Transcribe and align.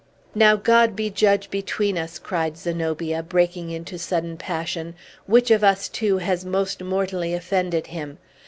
"Now, 0.33 0.55
God 0.55 0.95
be 0.95 1.11
judge 1.11 1.51
between 1.51 1.95
us," 1.95 2.17
cried 2.17 2.57
Zenobia, 2.57 3.21
breaking 3.21 3.69
into 3.69 3.99
sudden 3.99 4.35
passion, 4.35 4.95
"which 5.27 5.51
of 5.51 5.63
us 5.63 5.87
two 5.87 6.17
has 6.17 6.43
most 6.43 6.81
mortally 6.83 7.35
offended 7.35 7.85
Him! 7.85 8.17